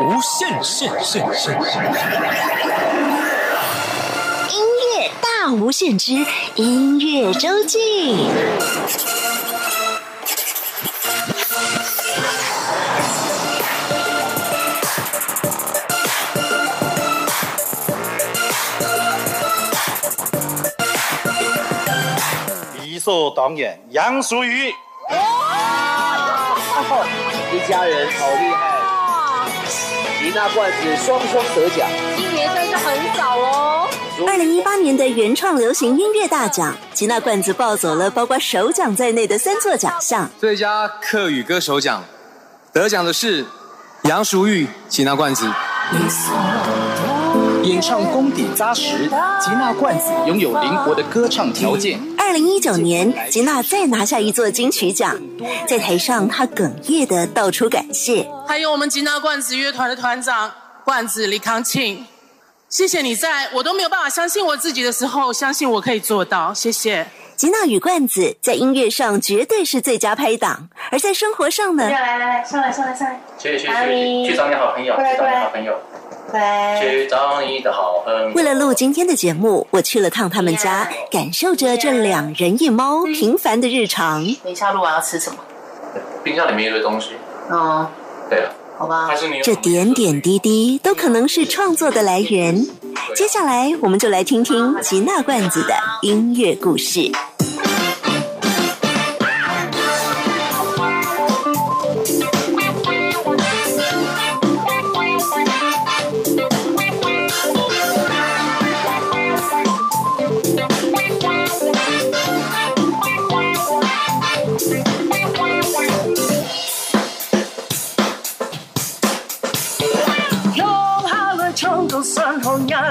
[0.00, 1.52] 无限限限限
[4.48, 6.12] 音乐大无限之
[6.54, 7.78] 音乐周记。
[22.80, 24.72] 理所当然，杨淑瑜。
[27.52, 28.51] 一家人好厉！
[30.32, 33.86] 吉娜罐子双双得奖，今年算是很早哦。
[34.26, 40.30] 二零一八年的原创流行音乐大奖，吉娜罐子抱走了包括首奖在内的三座奖项。
[40.40, 42.02] 最佳客语歌手奖
[42.72, 43.44] 得奖的是
[44.04, 45.44] 杨淑玉，吉娜罐子。
[45.44, 46.10] 演
[47.82, 49.08] 唱功底扎实，
[49.40, 52.00] 吉娜罐子拥有灵活的歌唱条件。
[52.16, 55.20] 二零一九年，吉娜再拿下一座金曲奖，
[55.66, 58.24] 在台上她哽咽的道出感谢。
[58.46, 60.52] 还有我们吉娜罐子乐团的团长
[60.84, 62.06] 罐子李康庆，
[62.68, 67.08] 谢谢你在我都没有办法相信我自己的时候，相信我可以做到，谢谢。
[67.34, 71.90] 吉娜与罐子在音乐上绝对是最佳拍档，而在生活上呢？
[71.90, 75.76] 来来来，上来上来上来，谢谢谢谢，去找你好朋友，去找你好朋友。
[76.80, 78.30] 去找你的好朋友。
[78.34, 84.24] 为了录今天的节目，我去了趟他们家，感受着这两人一猫平凡的日常。
[84.42, 85.36] 等一下录完要吃什么？
[86.24, 87.10] 冰箱里面一堆东西。
[87.50, 87.88] 哦，
[88.30, 89.10] 对了，好吧。
[89.42, 92.64] 这点点滴滴都可能是创作的来源。
[93.14, 97.10] 接下来，我们就来听听吉娜罐子的音乐故事。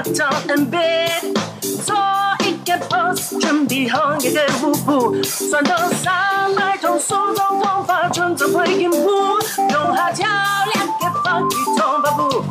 [0.02, 1.32] 床 and bed，
[1.84, 1.94] 做
[2.44, 8.96] 一个 pose，准备好一个舞步，算到三百通，手中魔法纯正会进步，
[9.70, 10.28] 用下漂
[10.74, 12.42] 亮的方式冲八步。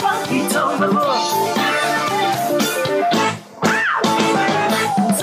[0.00, 0.94] 方式冲八步，
[5.16, 5.20] 做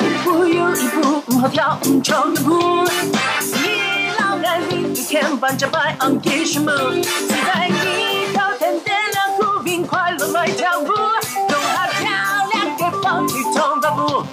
[0.00, 2.75] 一步又一步，不好跳，冲的步。
[5.18, 6.70] 天翻着白昂起什么？
[7.02, 12.04] 期待一条天点亮苦命，快乐来跳舞，用它漂
[12.52, 14.26] 亮的方式冲跑步。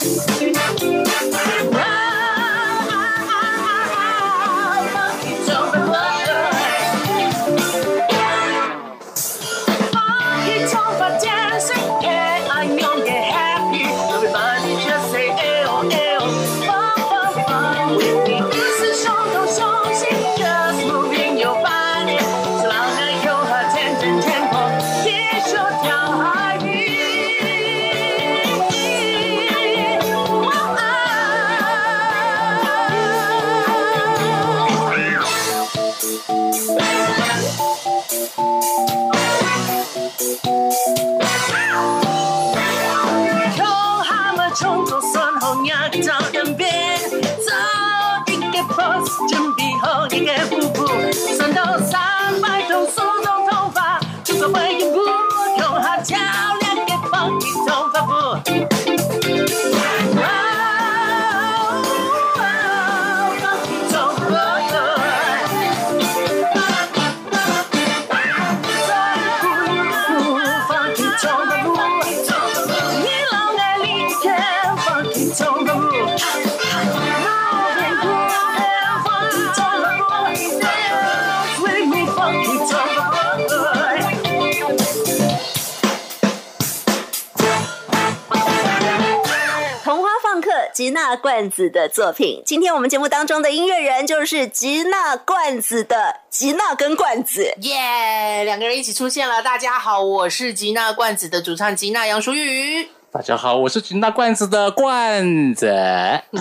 [91.17, 92.41] 罐子的作品。
[92.45, 98.43] 今天我们节目当中的音乐人就是吉娜罐子的吉娜跟罐子，耶！
[98.43, 99.41] 两个人一起出现了。
[99.41, 102.87] 大家好，我是吉娜罐子的主唱吉娜杨淑玉。
[103.13, 105.67] 大家好，我是吉娜罐子的罐子。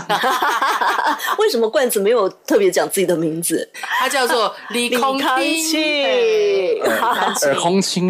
[1.36, 3.70] 为什么罐子没有特别讲自己的名字？
[4.00, 8.06] 他叫做李空清，耳空清。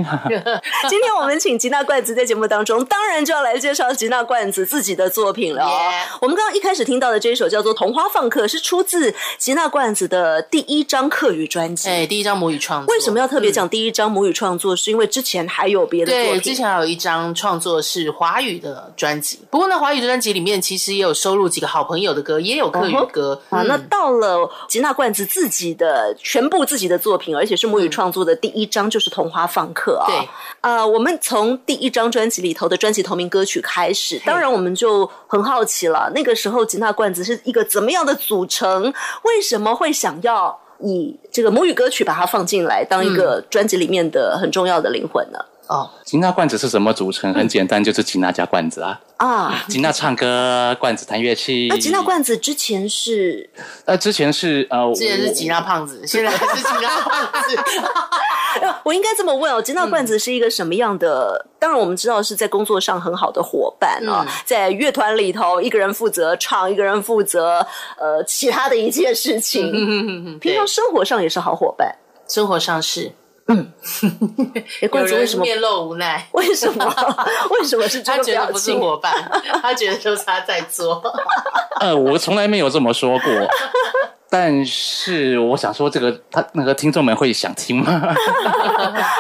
[0.89, 5.69] 今天我们请吉娜罐子在节目当中，当然就要来介绍吉娜罐子自己的作品了。
[6.21, 11.89] 我们刚刚一开始听到的这一首叫做《童话放客》，是出自吉娜罐子的第一张客语专辑。
[11.89, 12.95] 哎，第一张母语创作。
[12.95, 14.77] 为什么要特别讲第一张母语创作？
[14.77, 16.33] 是因为之前还有别的作品。
[16.35, 18.52] 对，之前还有一张创作是华语。
[18.53, 19.41] 语的专辑。
[19.51, 23.41] 不过呢，华语的专辑里面其实也有收录几个好朋友的歌，也有客语歌。
[23.49, 30.07] 啊，那到了吉娜罐子自己的全部自己的作品，而且是母语创作的第一张，就是《童话放客》啊。
[30.07, 30.29] 对，
[30.61, 38.93] 呃，我们从第一张专辑里头的专辑同名歌曲开始，当然我们就很好奇了，那个时候吉娜罐子是一个怎么样的组成？
[39.25, 40.59] 为什么会想要？
[40.85, 45.39] 以这个母语歌曲把它放进来，当一个专辑里面的很重要的灵魂呢？
[45.73, 47.33] 哦，吉娜罐子是什么组成？
[47.33, 49.01] 很简单，就是吉娜加罐子啊。
[49.17, 51.69] 啊，吉娜唱歌，罐子弹乐器。
[51.71, 53.49] 那吉娜罐子之前是？
[53.87, 57.59] 呃，之前是呃，之前是吉娜胖子，现在是吉娜罐子。
[58.85, 61.47] 我应该这么问哦，吉娜罐子是一个什么样的？
[61.59, 67.67] 当然，我们知道是在工作上很好的伙伴啊，在乐团里头，一个人负责唱，一个人负责
[67.97, 70.39] 呃其他的一切事情。
[70.39, 71.97] 平常生活上也是好伙伴，
[72.29, 73.13] 生活上是。
[74.83, 76.27] 嗯，罐子为什么面露无奈？
[76.33, 76.85] 为什么？
[77.51, 78.53] 为什么是这个表情？
[78.53, 79.13] 不是伙伴，
[79.61, 81.03] 他觉得都是他在做。
[81.81, 83.29] 呃，我从来没有这么说过。
[84.31, 88.15] 但是我想说，这个他那个听众们会想听吗？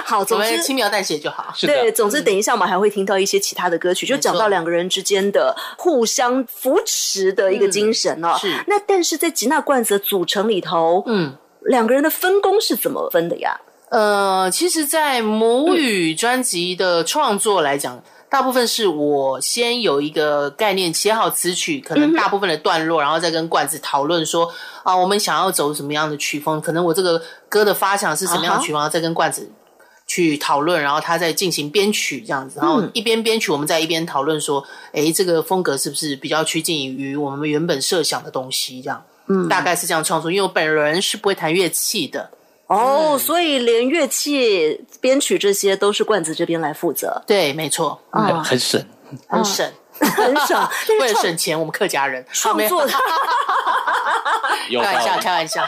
[0.06, 1.52] 好，总之轻描淡写就好。
[1.60, 8.34] 对，总之等一下我们还会听到一些其他的歌曲，就讲到两个人之间的互相扶持的一个精神哦。
[8.40, 8.64] 是。
[8.66, 13.60] 那但是在吉娜罐子的组成里头，嗯，两个人的分工是怎么分的呀？
[13.92, 18.02] 呃，其实，在母语专辑的创作来讲。
[18.30, 24.50] 大部分是我先有一个概念，写好词曲，可能大部分的段落，然后再跟罐子讨论说
[24.82, 26.58] 啊，我们想要走什么样的曲风？
[26.58, 28.80] 可能我这个歌的发想是什么样的曲风？
[28.80, 29.52] 然后再跟罐子
[30.06, 38.80] 去讨论，然后他再进行编曲这样子，然后一边编曲，我们在一边讨论说，哎，这个风格是不是比较趋近于我们原本设想的东西？
[38.80, 40.30] 这样，嗯，大概是这样创作。
[40.30, 42.30] 因为我本人是不会弹乐器的。
[42.72, 47.22] 哦，所以连乐器编曲这些都是罐子这边来负责。
[47.26, 48.82] 对，没错，啊，很省，
[49.28, 50.68] 很省，很省。
[50.98, 52.92] 为了省钱，我们客家人创作的，
[54.80, 55.62] 开玩笑，开玩笑。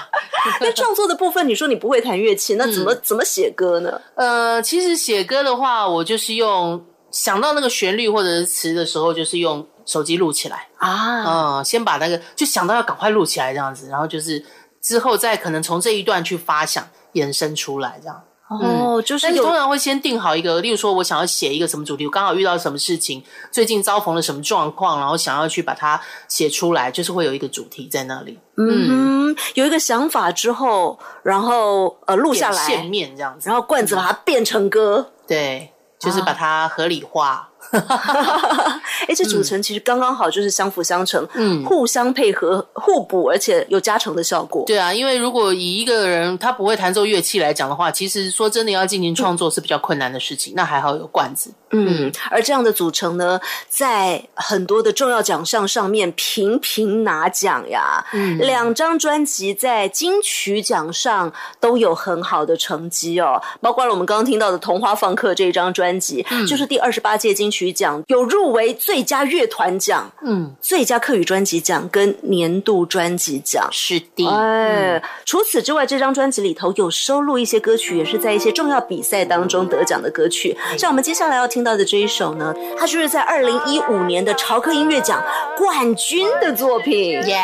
[0.60, 4.00] 那创作的部分，你说你不会弹乐器，那怎么怎么写歌呢？
[4.14, 11.58] 呃，其实写歌的话，我就是用想到那个旋律或者是词的时候，就是用手机录起来啊。
[11.58, 14.42] 嗯，先把那个就想到要赶快录起来这样子，然后就是。
[14.84, 25.98] 之后再可能从这一段去发想延伸出来，这样哦，就是通常会先定好一个，例如说我想要写一个什么主题，我刚好遇到什么事情，最近遭逢了什么状况，然后想要去把它
[26.28, 28.38] 写出来，就是会有一个主题在那里。
[28.58, 37.48] 嗯，有一个想法之后，然后呃录下来，线面这样子，然后罐子把它变成歌，对，就是把它合理化。
[39.08, 44.64] 哎，这组成其实刚刚好，就是相辅相成，嗯，互相配合、互补，而且有加成的效果。
[44.66, 50.52] 对啊，因为如果以一个人他不会弹奏乐器来讲的话，其实说真的要进行创作是比较困难的事情。
[50.56, 58.04] 那还好有罐子，嗯，而这样的组成呢，在很多的重要奖项上面频频拿奖呀。
[58.12, 67.74] 嗯，两张专辑在金曲奖上都有很好的成绩哦，包括了我们刚刚听到的《童话放客》这一张专辑，就是第二十八届金曲。
[67.74, 74.28] 奖有入围最佳乐团奖，嗯，最佳客语专辑奖跟年度专辑奖是的。
[74.28, 80.56] 哎，除此之外，这张专辑里头有收录一些歌曲，也是在一些重要比赛当中得奖的歌曲。
[80.78, 85.20] 像我们接下来要听到的这一首呢，它就是在二零一五年的潮客音乐奖
[85.58, 87.20] 冠军的作品。
[87.26, 87.36] 耶！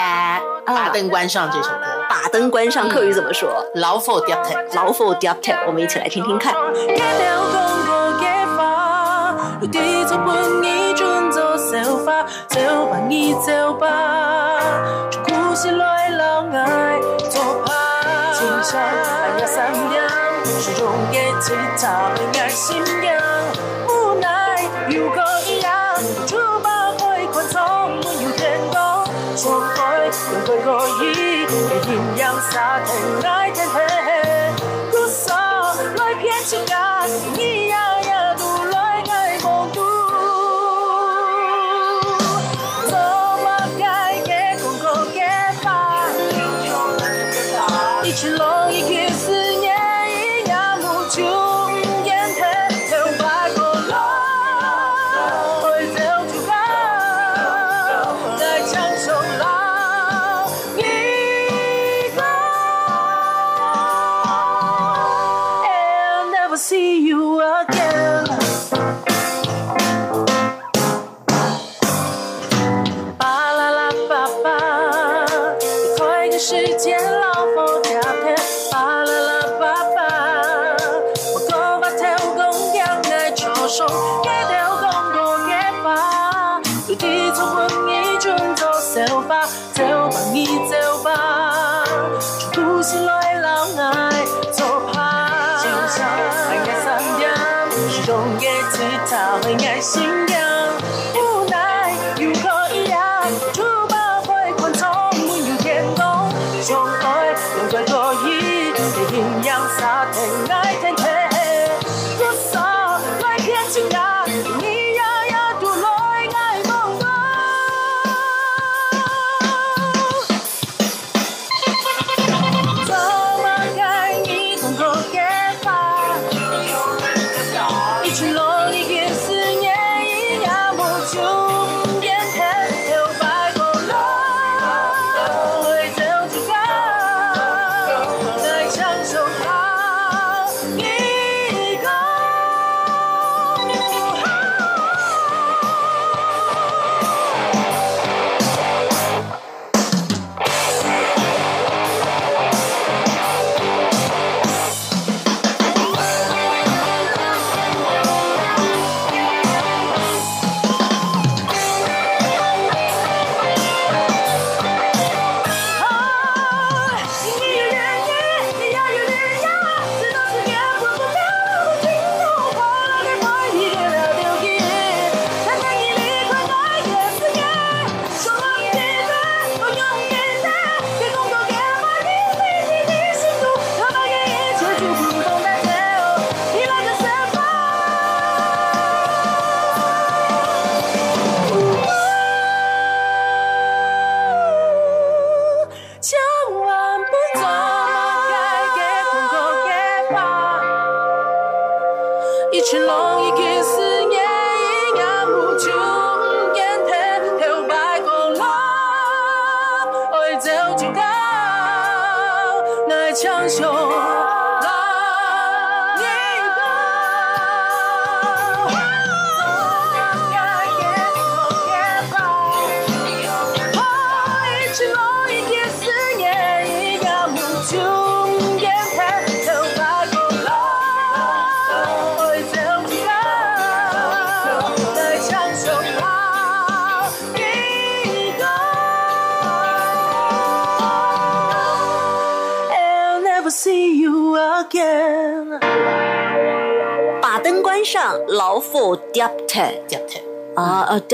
[0.66, 3.50] 把灯关上，这首歌把灯关上，客语怎么说？
[3.74, 6.54] 老否 d e p t 老否 d e p t 我们一起来听听看。
[9.60, 14.58] 落地做本意，转做手法，走吧你走吧，
[15.10, 16.98] 从故事来老爱
[17.28, 17.74] 做怕。
[18.32, 20.02] 今生半夜三点，
[20.46, 23.20] 是终结其他人儿信仰。
[23.86, 25.70] 无奈如果一样，
[26.26, 27.60] 出发会宽松，
[27.98, 29.04] 没有天高，
[29.36, 30.10] 窗外人
[30.46, 31.44] 会可以，
[31.86, 33.78] 艳阳洒天爱天黑，
[34.90, 35.34] 如梭
[35.98, 37.89] 来骗情感，一样。
[48.20, 48.59] 手，给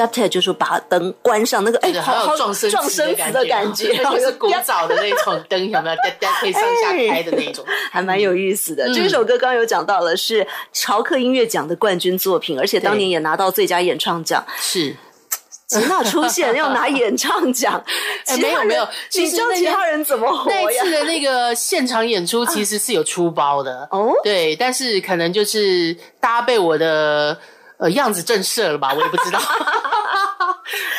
[0.02, 5.96] 啊，adapted 就是把灯关上，那个哎，好有撞身撞身子的感觉，就是古早的那种灯，有没有？
[6.40, 7.64] 可以上下开的那种。
[7.90, 8.86] 还蛮有意思的。
[8.86, 14.44] 嗯这首歌刚刚有讲到了，是潮客音乐奖的冠军作品，而且当年也拿到最佳演唱奖。
[14.58, 14.94] 是，
[15.66, 17.82] 吉娜出现要拿演唱奖，
[18.40, 20.90] 没有没有你其实那天教其他人怎么活呀那一次？
[20.90, 27.36] 的那个现场演出其实是有出包的哦，对，但是可能就是大家被我的
[27.78, 29.40] 呃样子震慑了吧，我也不知道。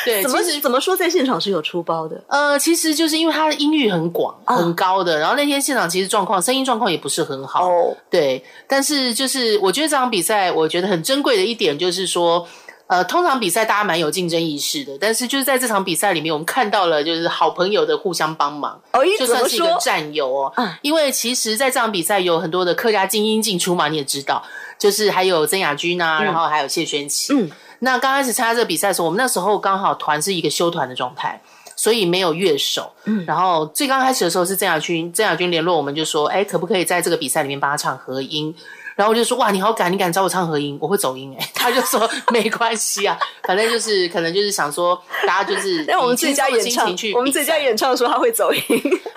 [0.08, 2.22] 对，怎么怎么说在现场是有出包的？
[2.28, 7.68] 呃，其实就是因为他的音域很广、啊很高的，然后那天现场其实状况，声音状况也不是很好。
[7.68, 12.46] 哦，对，但是就是我觉得这场比赛，我觉得很珍贵的一点就是说。
[12.88, 19.76] 呃，通常比赛大家蛮有竞争意识的，但是就是在这场比赛里面，我们看到了就是好朋友的互相帮忙，哦，就算是一个？
[19.80, 20.52] 战友哦。
[20.56, 24.42] 嗯因为其实在这场比赛有很多的客家精英进出嘛，你也知道，
[24.78, 27.32] 就是还有曾雅君啊，嗯然后还有谢轩琪。
[27.34, 31.40] 嗯，那刚开始参加这个比赛的时候，我们那时候刚好团是一个休团的状态。
[31.76, 38.52] 所以没有乐手，嗯，然后最刚开始的时候是郑雅君，郑雅君联络我们就说，哎，可不可以在这个比赛里面帮他唱和音？
[38.98, 48.62] 然后我就说，哇，你好敢，你敢找我唱合音，我会走音哎、 他就说没关系啊，反正就是可能就是想说，大家就是 那我们以轻松的最佳演唱去，我们自己家演唱说他会走音。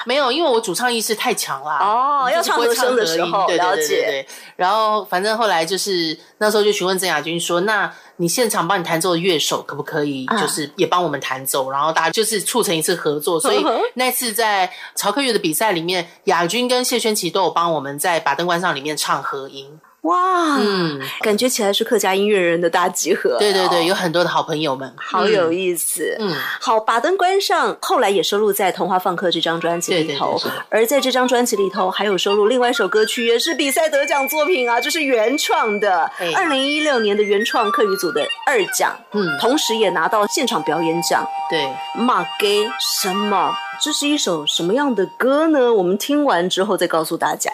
[0.05, 1.79] 没有，因为我主唱意识太强啦。
[1.81, 4.27] 哦要唱和声的时候对对了解对对对。
[4.55, 7.91] 然后反正后来就是那时候就询问郑雅君说：“那
[8.21, 13.39] 你现场帮你弹奏的乐手可不可以，啊就是也帮我们弹奏？”然后大家就是促成一次合作。
[13.39, 19.79] 所以那次在曹克乐的比赛里面，亚军跟谢轩琪都有帮我们在《把灯关上》里面唱合音。
[20.01, 23.37] 哇，嗯，感觉起来是客家音乐人的大集合。
[23.37, 26.17] 对对对，哦有很多的好朋友们，好有意思。
[26.19, 30.39] 嗯，好，把灯关上，后来也收录在《童话放客》这张专辑里头。
[30.39, 41.23] 对对对而在这张专辑里头，还有收录另外一首歌曲，也是比赛得奖作品啊，这是原创的，哎二零一六年的原创客语组的二奖，嗯，同时也拿到现场表演奖。
[41.47, 41.69] 对。
[41.95, 42.67] 马给
[43.03, 43.53] 什么？
[43.79, 45.71] 这是一首什么样的歌呢？
[45.71, 47.51] 我们听完之后再告诉大家。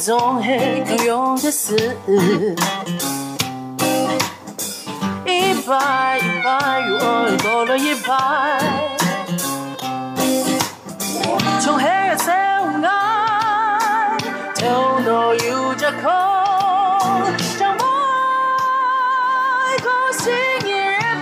[0.00, 1.94] 马该总黑有用的事，
[5.66, 8.58] 排一排，如爱多了一排。
[11.60, 12.32] 从黑夜到
[12.88, 14.16] 爱，
[14.54, 16.10] 头脑有着空，
[17.58, 17.76] 将爱
[19.82, 20.32] 过心
[20.64, 20.68] 一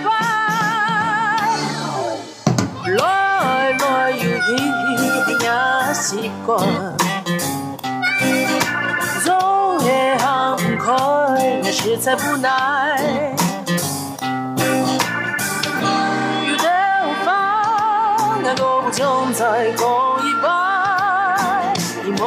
[0.05, 0.07] 排。
[2.95, 4.47] 来来又去
[5.43, 5.45] 也
[5.93, 6.57] 习惯，
[12.09, 12.49] 也实在不耐。
[16.47, 16.63] 有的
[17.23, 17.27] 方，
[18.41, 19.85] 那个不总在空
[20.23, 20.47] 一半，
[22.05, 22.25] 一梦。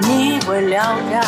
[0.00, 1.20] 你会了解。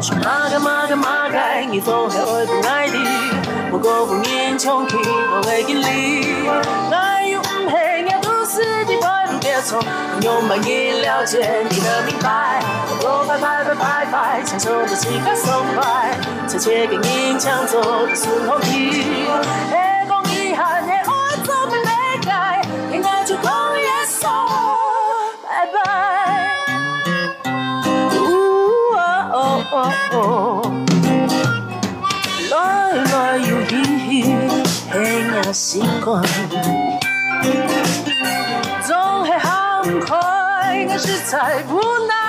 [0.00, 2.86] 说马甲马甲马甲，你总係愛不愛
[9.54, 9.78] 擺路別錯，
[10.22, 11.38] 用滿意了解
[11.70, 12.60] 你的明白。
[13.02, 16.10] 我拍拍拍拍拍，享受着此刻爽快，
[16.48, 19.04] 這切嘅勉強做的順風氣。
[19.70, 19.76] 會
[20.08, 21.04] 講遺憾，會愛
[21.44, 21.90] 怎麼理
[22.24, 22.28] 解？
[22.96, 24.20] 應該就講一聲
[25.42, 25.76] 拜拜。
[32.50, 32.56] 來
[33.12, 33.72] 來又去，
[34.90, 36.22] 黑夜習慣，
[37.42, 38.03] 總
[40.06, 42.23] 快那实在无奈。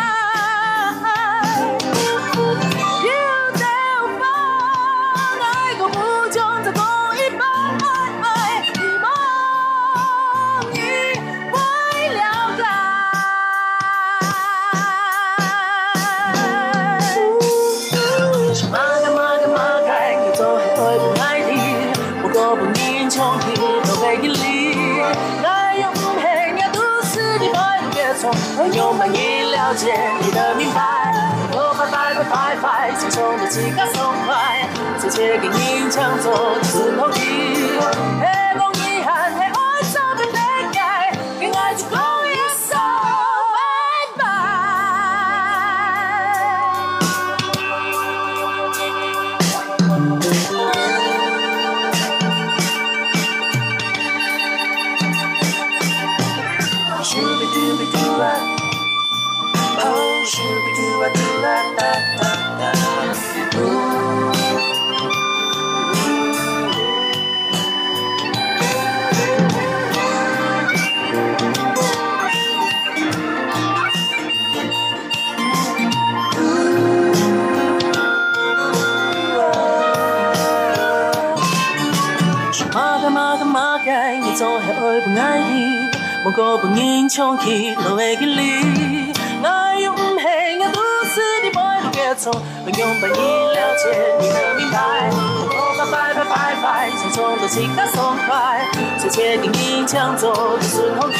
[28.56, 30.82] 別錯，我用滿意了解你的明白。
[31.52, 34.68] 我拍拍拍拍拍，享受着此刻爽快，
[35.00, 37.12] 這切嘅勉強做的順風
[83.14, 85.90] 마가 마가 이 저해 얼굴 알리
[86.24, 88.85] 먹어본 인천 길로의 길리
[92.14, 92.32] 从
[92.66, 95.10] 能拥抱你了解，你能明白。
[95.12, 98.62] 我把拜拜拜拜，想从头情感松快，
[99.00, 101.16] 谢谢你你抢走的时空雨。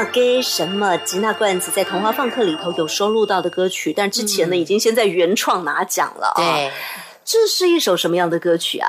[0.00, 0.96] 骂给什么？
[1.04, 6.36] 吉娜罐子在《童话放客》里头有收录到的歌曲，但之前呢，已经先在原创拿奖了、啊。
[6.36, 6.70] 对，
[7.32, 8.88] 这是一首什么样的歌曲啊？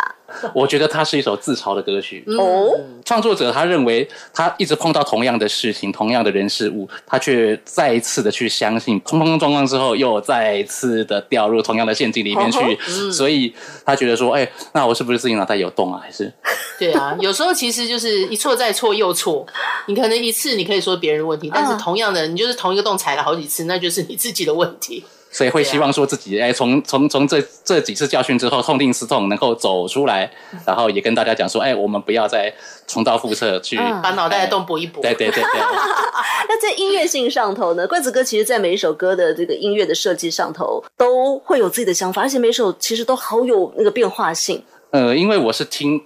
[0.55, 2.23] 我觉得它是一首自嘲的歌曲。
[2.39, 2.71] 哦，
[3.05, 13.53] 创作者他认为他一直碰到同样的事情、同样的人事物，他却再一次的去相信，碰碰撞撞之后，又再一次的掉入同样的陷阱里面去，所以
[13.85, 16.01] 他觉得说，哎、那我是不是自己脑袋有洞啊？
[16.01, 16.33] 还是
[16.79, 19.45] 对啊，有时候其实就是一错再错又错。
[19.85, 25.05] 你可能一次你可以说别人的问题，但是同样的，你就是同一个洞踩了好几次，那就是你自己的问题。
[25.31, 30.29] 所以会希望说自己哎，从从从这这几次教训之后，痛定思痛，能够走出来，
[30.65, 32.53] 然后也跟大家讲说，哎，我们不要再
[32.85, 35.01] 重蹈覆辙去、嗯把脑袋的洞补一补。
[35.01, 35.61] 对对对对。
[36.49, 44.61] 那在音乐性上头呢，罐子哥其实在每一首歌的这个音乐的设计上头，都会有自己的想法，而且每首其实都好有那个变化性。
[44.91, 46.01] 呃，因为我是听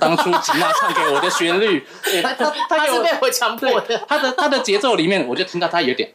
[0.00, 6.10] 当初吉娜唱给我的旋律，对 他他他 是被我强迫的对他的他的节奏里面，我就听到他有点，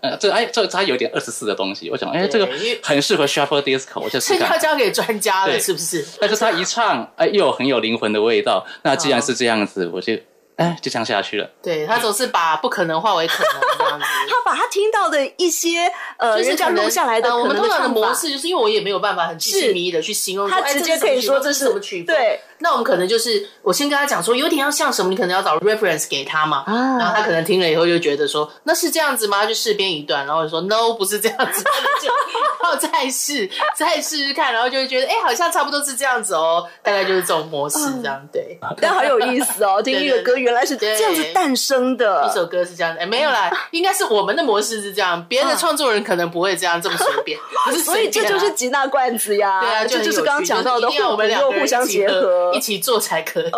[0.00, 2.48] 呃，这哎这它有点二十四的东西，我想哎这个
[2.82, 6.04] 很适合 shuffle disco，我就是要交给专家了，是不是？
[6.20, 8.66] 但是他一唱，哎，又很有灵魂的味道。
[8.82, 10.14] 那既然是这样子，我就。
[10.58, 11.48] 哎，就这样下去了。
[11.62, 14.04] 对他总是把不可能化为可能这样子。
[14.28, 22.14] 他把他听到的一些呃，就是这样录下来的，我们通常的模式，就是因为我也没有办法很细迷的去形容，他直接可以说这是什么曲风。
[22.14, 22.40] 对。
[22.60, 26.64] 那我们可能就是我先跟他讲说，有点要像什么，你可能要找 reference 给他嘛。
[26.66, 29.46] 然后他可能听了以后就觉得说，那是这样子吗？
[29.46, 31.62] 就试编一段，然后就说 no，不是这样子，
[32.02, 32.10] 就
[32.68, 38.20] 要再试，再试试看，然后就会觉得哎，好像差不多是这样子哦，大概就是这种模式这样。
[38.32, 42.26] 对，但好有意思哦， 听一个歌原来是这样子诞生的。
[42.28, 47.38] 一首歌是这样子，哎，没有啦， 应该是我们的模式是这样，别的创作人可能不会这样这么随便。
[47.84, 53.18] 所以这就是吉娜罐子呀，对啊，这就是刚刚讲到的，我们两个互相结合，一起做才。
[53.28, 53.50] 可以，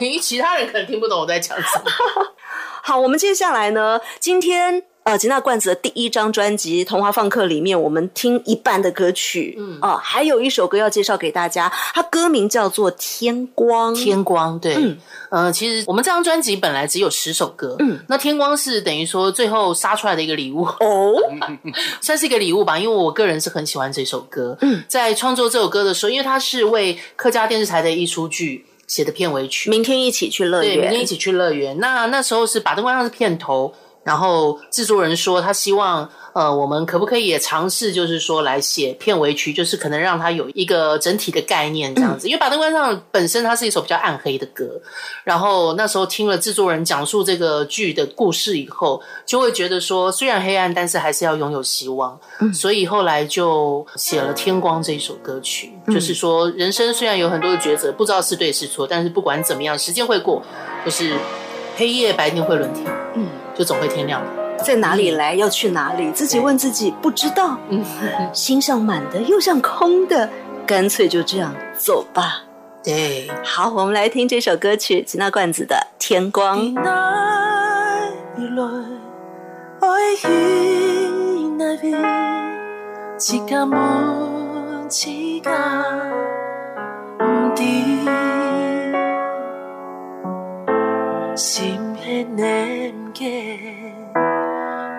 [0.00, 1.90] 因为 其他人可能听不懂我在讲什么。
[2.82, 13.94] 好，我们接下来呢，今天呃吉娜罐子的第一张专辑《童话放客》里面，我们听一半的歌曲，嗯哦，还有一首歌要介绍给大家，它歌名叫做《天光》。
[13.98, 14.96] 天光，对，嗯，
[15.30, 21.14] 呃，其实我们这张专辑本来只有十首歌，嗯，那《天光》是等于说最后杀出来的一个礼物哦，
[22.00, 24.56] 算是一个礼物吧，因为我个人是很喜欢这首歌。
[24.60, 28.66] 嗯，在创作这首歌的时候，因为它是为客家电视台的一出剧。
[28.88, 30.74] 写的片尾曲，明天一起去乐园。
[30.76, 31.78] 对，明天一起去乐园。
[31.78, 36.08] 那那时候是把灯关上是片头，然后制作人说他希望。
[36.34, 42.26] 呃，我们可不可以也尝试，就是说来写片尾曲，就是可能让它有一个整体的概念这样子。
[42.26, 44.80] 因为《把灯关上》本身它是一首比较暗黑的歌，
[45.24, 52.18] 然后那时候听了制作人讲述这个剧的故事以后，就会觉得说，虽然黑暗，但是还是要拥有希望。
[52.54, 60.42] 所以后来就写了《天光》这一首歌曲，就是说人生虽然有很多的抉择，不知道是对是错，但是不管怎么样，时间会过，
[60.82, 61.14] 就是
[61.76, 62.80] 黑夜白天会轮替，
[63.16, 64.64] 嗯，就总会天亮的。
[64.64, 66.10] 在哪里来，要去哪里？
[66.12, 67.58] 自己问自己，不知道。
[68.32, 70.28] 心像满的，又像空的，
[70.66, 72.42] 干脆就这样走吧。
[72.84, 76.60] 对，好，我们来听这首歌曲，吉娜罐子的《天光》。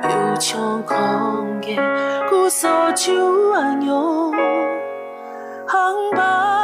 [0.03, 1.75] 有像空嘅
[2.29, 4.31] 古手就安用，
[5.65, 6.62] 行吧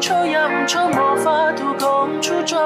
[0.00, 2.56] 係愛，錯也唔錯，魔法度讲出嘴。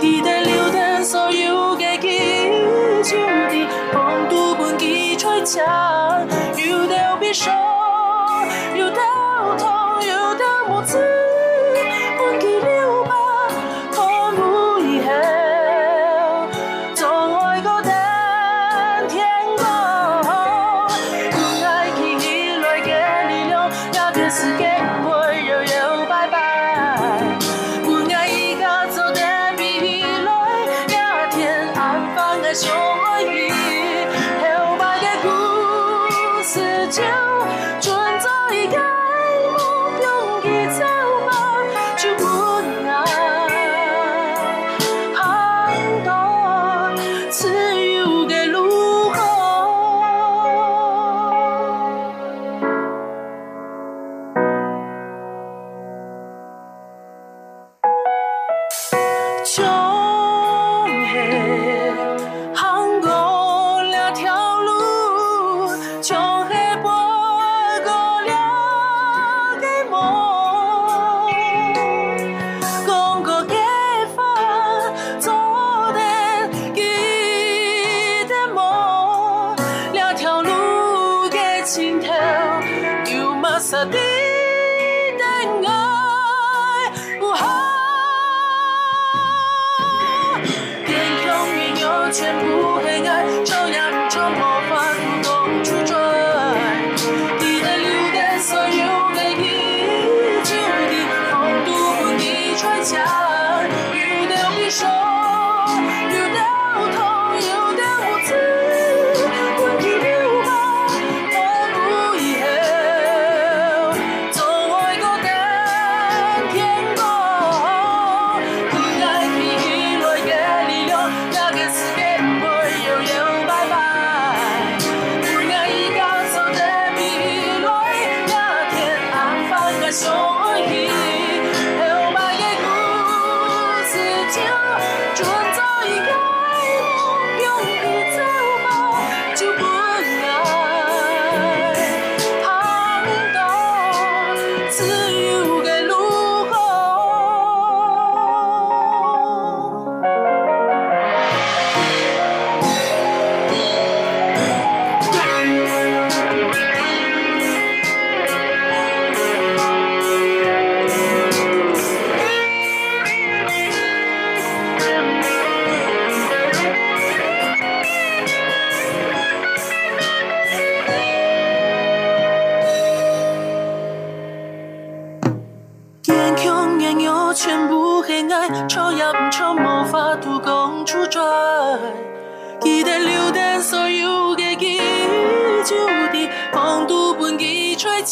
[0.00, 3.16] 記得了的所有嘅記憶，就
[3.50, 5.62] 地風度半記吹響，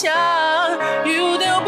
[0.00, 0.14] 记吹响，
[1.04, 1.60] 有到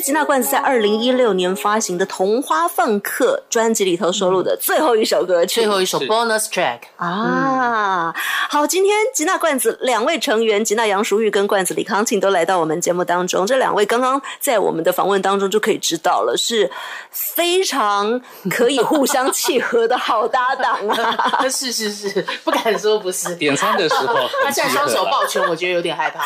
[0.00, 8.14] 是吉娜罐子在二零一六年发行的《童花放客》专辑里头收录的最后一首歌曲，最后一首 bonus track 啊。
[8.48, 13.46] 好，今天吉娜罐子两位成员吉娜杨淑玉跟罐子李康庆都来到我们节目当中。
[13.46, 16.70] 这两位刚刚在我们的访问当中就可以知道了，是
[17.10, 21.46] 非常可以互相契合的好搭档啊！
[21.50, 23.34] 是是是，不敢说不是。
[23.36, 26.24] 点餐的时候，他现在双手抱拳，我觉得有点害怕。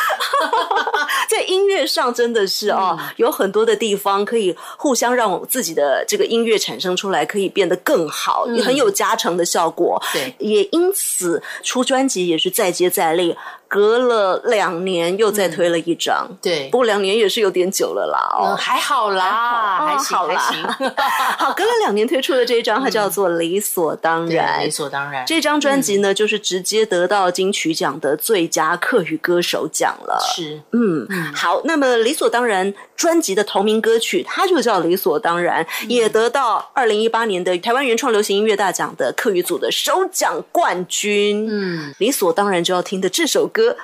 [1.28, 3.54] 在音乐上真的是哦，有很。
[3.54, 10.02] 多的地方可以互相让我自己的这个音乐产生出来，可以变得更好，也很有加成的效果。
[10.12, 13.36] 对，也因此出专辑也是再接再厉。
[13.66, 18.20] 隔了两年又再推了一张，对，不过两年也是有点久了啦。
[18.38, 20.38] 哦，还好啦，还好啦。
[21.36, 24.60] 好，隔了两年推出的这一张，它叫做《理所当然》。
[24.64, 30.22] 理所当然，这张专辑呢，就是直接得到金曲奖的最佳客语歌手奖了。
[30.36, 31.60] 是，嗯，好。
[31.64, 41.46] 那么《理所当然》专辑的同名歌曲，它就叫《理所当然》，也得到二零一八年的台湾原创流行音乐大奖的客语组的首奖冠军。
[41.50, 43.76] 嗯，理所当然就要听的这首歌。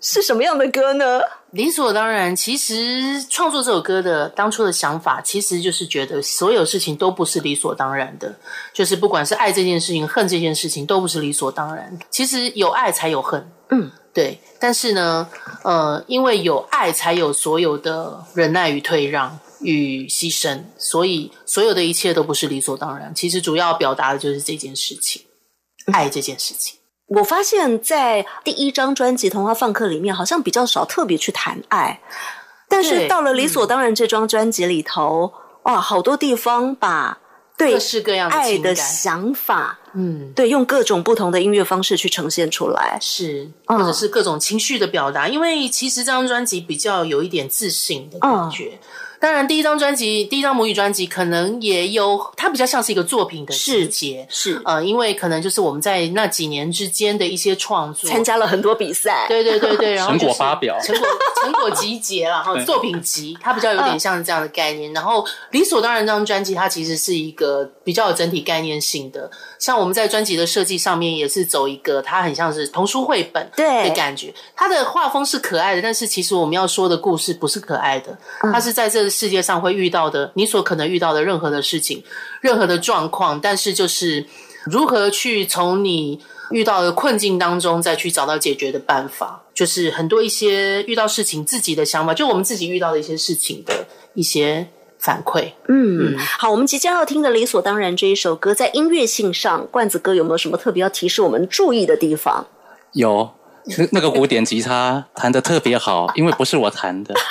[0.00, 1.20] 是什么样的歌呢？
[1.50, 2.36] 理所当然。
[2.36, 8.32] 其实创作这首歌的当初的想法，其实就是觉得所有事情都不是理所当然的，
[8.72, 11.98] 就是不管是爱这件事情、恨这件事情，都不是理所当然。
[12.10, 14.40] 其实有爱才有恨，嗯，对。
[14.60, 15.28] 但是呢，
[15.62, 23.14] 呃，因为有爱，才有所有的忍耐与退让与牺牲，所以所有的一切都不是理所当然。
[23.14, 25.22] 其实主要表达的就是这件事情，
[25.92, 26.76] 爱这件事情。
[27.06, 32.00] 我发现，在第一张专辑《童话放客》里面，好像比较少特别去谈爱，
[32.68, 37.18] 但是到了《理所当然》这张专辑里头，哇，好多地方把
[37.58, 45.28] 对各式各样爱的想法，嗯，对，用各种不同的音乐方式去呈现出来，是或者是各种情绪的表达。
[45.28, 48.78] 因为其实这张专辑比较有一点自信的感觉。
[49.20, 61.08] 当然，第一张专辑，第一张母语专辑，可能也有它比较像是一个作品的世界，是呃，因为可能就是我们在那几年之间的一些创作，参加了很多比赛，对对对对， 然后成果发表，成果
[61.42, 64.92] 成果集结了哈，作品集，它比较有点像这样的概念。
[64.92, 73.88] 然后理所当然，这张专辑它其实是一个比较有整体概念性的，像我们在专辑的设计上面也是走一个，它很像是童书绘本对。
[73.88, 78.16] 的感觉，它的画风是可爱的，但是其实我们要说的故事不是可爱的，
[78.52, 82.04] 它是在这个世界上会遇到的，你所可能遇到的任何的事情，
[82.40, 84.26] 任何的状况，但是就是
[84.64, 94.66] 如何去从你遇到的困境当中再去找到解决的办法，就是很多一些遇到事情自己的想法，就我们自己遇到的一些事情的一些
[94.98, 95.52] 反馈。
[95.68, 102.46] 嗯，好，我们即将要听的《理所当然》这一首歌，在音乐性上，罐子哥有没有什么特别要提示我们注意的地方？
[102.92, 103.30] 有，
[103.76, 107.14] 那那个古典吉他弹的特别好，因为不是我弹的。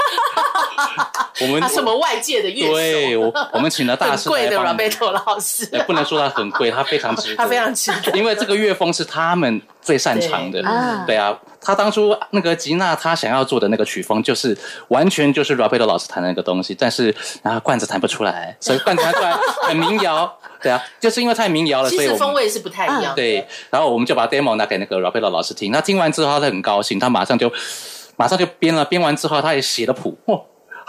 [1.42, 10.62] 我们他什么外界的乐手，对，我我们请了大师 很贵的 Roberto 老师，哎不能说他很贵，他非常值得， 他非常值得因为这个乐风是他们最擅长的。
[10.62, 10.72] 对。
[10.72, 11.04] 啊。
[11.08, 14.58] 对啊，他当初那个吉娜他想要做的那个曲风，就是
[14.90, 20.38] 完全就是 Roberto 老师弹的那个东西，但是然后罐子弹不出来，所以罐子弹出来很民谣。
[20.60, 23.14] 对啊，就是因为太民谣了，所以风味是不太一样的。
[23.14, 27.52] 对，然后我们就把 demo 拿给那个 Roberto 老师听，他听完之后他很高兴，他马上就
[28.16, 30.40] 马上就编了，编完之后他也写了谱，哇，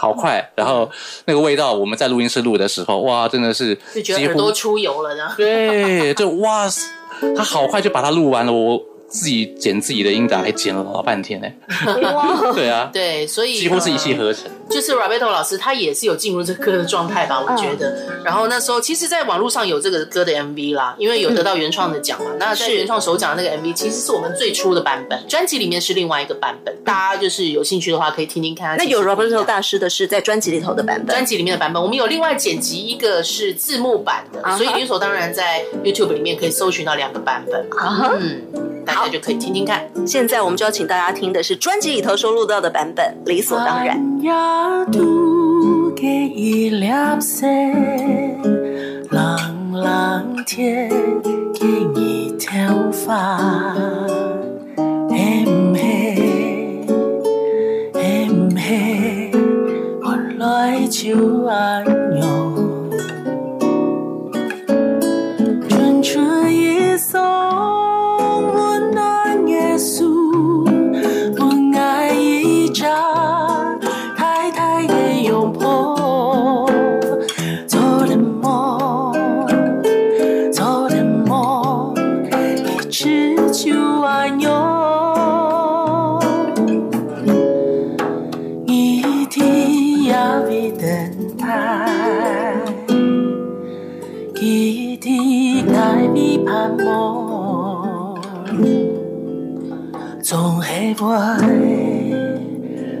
[0.01, 0.49] 好快！
[0.55, 0.89] 然后
[1.25, 5.33] 那个味道，我们在录音室录的时候，哇，真的是就觉得几乎耳朵出油了呢。
[5.35, 6.89] 对，就哇塞，
[7.35, 11.47] 他好快就把它录完了，我自己剪自己的音档还剪了老半天呢。
[12.55, 14.43] 对啊，对，所以几乎是一气呃呵成。
[14.69, 17.97] 就是 Roberto 老师，他也是有进入这歌的状态吧，我觉得。
[18.23, 22.29] 然后那时候，其实，在网络上有这个歌的 MV 啦，因为有得到原创的奖嘛。
[22.37, 26.75] 那在原创首奖的那个 MV，其实是我们最初的版本，专辑里面是另外一个版本。
[26.85, 28.77] 大家就是有兴趣的话，可以听听看。
[28.77, 37.65] 那有 Roberto 大师的是在专辑里头的版本，专辑里面的版本，我们有另外剪辑一个是字幕版的，所以理所当然在 YouTube 里面可以搜寻到两个版本。
[37.75, 38.43] 啊哈嗯，
[38.99, 39.89] 大家就可以听听看。
[40.05, 43.97] 现在我们就要请大家听的是专辑里头收录到的版本，理所当然。
[44.23, 46.85] 呀，渡给一粒
[47.21, 47.47] 色，
[49.09, 50.89] 朗朗天
[51.53, 51.65] 给
[52.01, 53.73] 一条发，
[55.09, 56.83] 嘿嘿
[57.93, 59.31] 嘿嘿，
[60.01, 60.85] 我来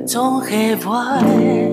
[0.07, 1.68] 总係會。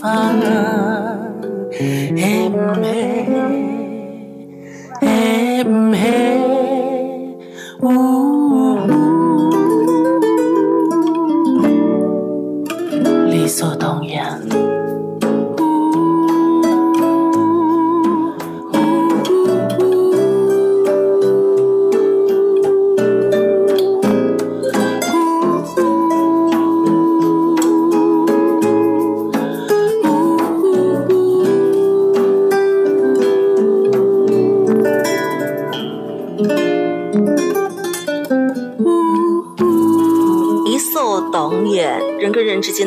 [0.00, 0.69] 条花，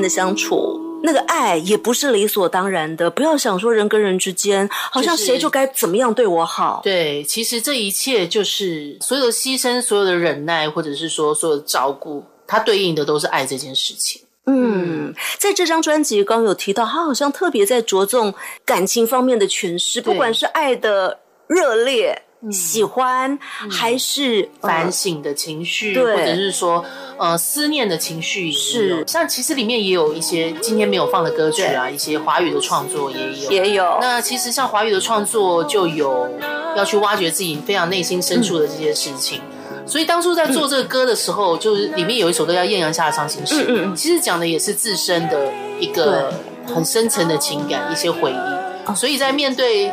[0.04, 3.10] 的相处，那个爱也不是理所当然的。
[3.10, 6.82] 不要想说人跟人之间，好像谁就该怎么样对我好。
[6.84, 14.22] 对，其实这一切就是所有的牺牲、所有的忍耐，或者是说所有的照顾，它对应的都是爱这件事情。
[14.46, 18.34] 嗯，在这张专辑刚有提到，他好像特别在着重
[18.66, 22.24] 感情方面的诠释，不管是爱的热烈。
[22.52, 23.38] 喜欢
[23.72, 26.84] 还是反省的情绪，或者是说
[27.18, 29.04] 呃思念的情绪，是。
[29.08, 33.98] 像其实里面也有一些今天没有放的歌曲啊，一些华语的创作也有，也有。
[34.02, 36.30] 那其实像华语的创作就有
[36.76, 39.40] 要去挖掘自己非常内心深处的这些事情，
[39.86, 46.34] 所以当初在做这个歌的时候，就是里面有一首歌叫《艳阳下的伤心事》，嗯嗯，其实讲的也是自身的一个
[46.68, 49.90] 很深层的情感，一些回忆，所以在面对。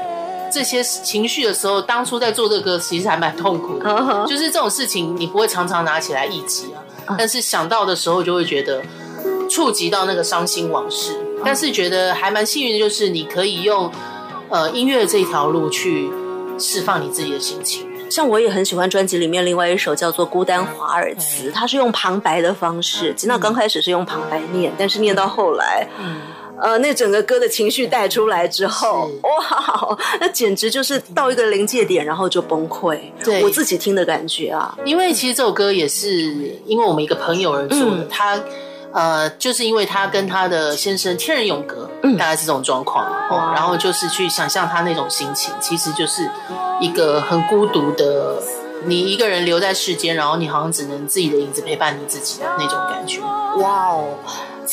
[0.50, 4.26] 这些情绪的时候，当初在做这个歌，其实还蛮痛苦的。
[4.28, 7.16] 就是这种事情，你不会常常拿起来忆起啊。
[7.16, 8.82] 但是想到的时候，就会觉得
[9.48, 11.16] 触及到那个伤心往事。
[11.44, 13.90] 但是觉得还蛮幸运的，就是你可以用
[14.48, 16.10] 呃音乐这条路去
[16.58, 17.88] 释放你自己的心情。
[18.10, 23.14] 像我也很喜欢专辑里面另外一首叫做《孤单华尔兹》，它是用旁白的方式。
[23.14, 25.86] 吉娜刚开始是用旁白念，但是念到后来。
[26.62, 32.98] 呃，那整个歌的情绪带出来之后，哇，那简直就是到一个临界点，然后就崩溃。
[33.24, 36.10] 对我自己听的感觉啊，因为其实这首歌也是
[36.66, 38.38] 因为我们一个朋友而做的，他
[38.92, 41.88] 呃，就是因为他跟他的先生天人永隔，
[42.18, 43.06] 大概是这种状况，
[43.54, 46.28] 然后就是去想象他那种心情，其实就是
[46.80, 48.42] 一个很孤独的，
[48.84, 53.20] 你一个人留在世间，然后你好像只能自己的影子陪伴你自己的那种感觉。
[53.62, 54.18] 哇哦。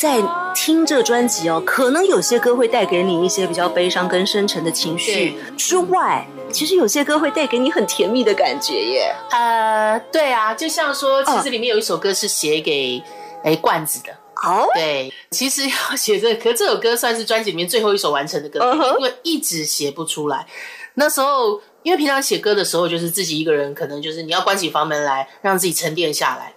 [0.00, 0.22] 在
[0.54, 9.12] 听这专辑哦，可能有些歌会带给你一些比较悲伤跟深沉的情绪之外，其实有些歌会带给你很甜蜜的感觉耶。
[9.32, 13.02] 呃，对啊，就像说，其实里面有一首歌是写给
[13.42, 14.12] 哎罐子的
[14.46, 14.68] 哦。
[14.74, 18.60] 对，其实要写这，可这首歌算是专辑里面最后一首完成的歌，
[19.00, 20.46] 因为一直写不出来。
[20.94, 26.52] 那时候，因为平常写歌的时候，就是自己一个人，可能就是你要关起房门来，让自己沉淀下来。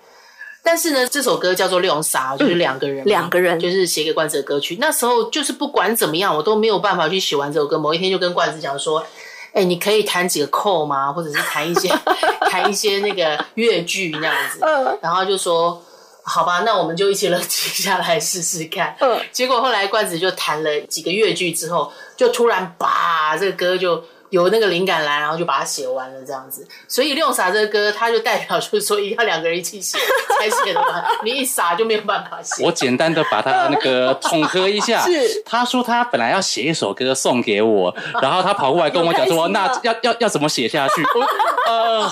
[0.63, 4.77] 但是呢，这首歌叫做《六傻》，就是两个人，两个人就是写给罐子的歌曲。
[4.79, 7.77] 那时候就是不管怎么样，我都没有办法去写完这首歌。
[7.79, 9.03] 某一天就跟罐子讲说
[9.53, 11.11] ：“哎，你可以弹几个扣吗？
[11.13, 11.89] 或者是弹一些
[12.51, 14.59] 弹一些那个乐句那样子。”
[15.01, 15.83] 然后就说
[16.23, 24.03] ：“好吧，那我们就一起冷静下来试试看。”嗯，结果后来罐子就弹了几个乐句之后，就突然吧，这个歌就。
[24.31, 26.67] 有那个灵感来，然后就把它写完了这样子。
[26.87, 29.97] 所以《六傻》这个歌，它就代表就是说，一定要两个人一起写
[30.39, 31.05] 才写得完。
[31.23, 32.63] 你一傻就没有办法写。
[32.63, 35.01] 我简单的把它那个统合一下。
[35.05, 35.43] 是。
[35.45, 41.03] 他说他本来要写一首歌送给我，然后他跑过来跟我讲说： “那要要要怎么写下去？”
[41.67, 42.09] 呃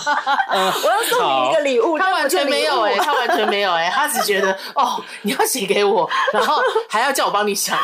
[0.50, 1.98] 呃， 我要送你一个礼物。
[1.98, 7.78] 他完全没有哎，他完全没有哎，他只觉得哦，你要写给我，然后还要叫我帮你想。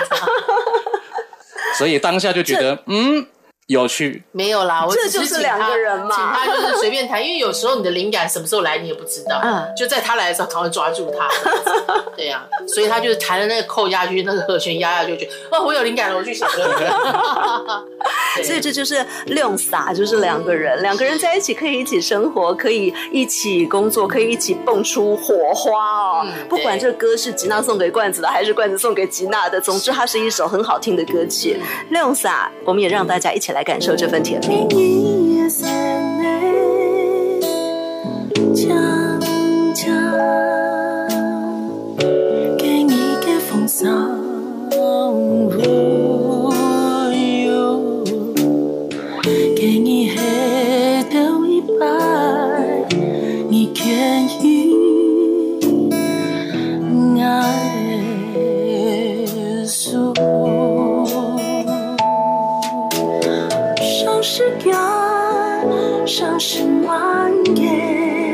[1.78, 3.26] 所以当下就觉得嗯。
[3.68, 4.86] 有趣没有啦？
[4.86, 11.28] 我这就是两个人嘛，请他就是随便弹，因为有时候你的灵感什么时候来你也不知道，嗯，就在他来的时候赶快抓住他，
[12.16, 16.76] 对呀，所以他就是弹的那个扣下去，那个和弦压下去，就哦，我有灵感了，我去写歌。
[18.44, 26.28] 所以这就是六撒，就是两个人，两个人在一起可以一起生活，可以一起工作，可以一起蹦出火花哦。
[26.50, 31.58] 不管这歌是吉娜送给罐子的，还是罐子送给吉娜的，总之它是一首很好听的歌曲。
[31.90, 33.66] 六撒，我们也让大家一起来。
[33.66, 34.96] 感受这份甜蜜。
[66.18, 68.34] 伤心蔓延，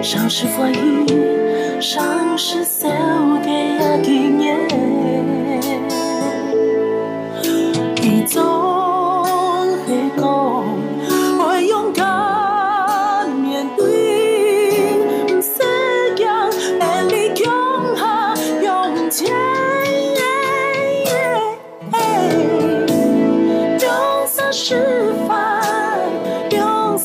[0.00, 2.63] 伤是怀疑，伤是。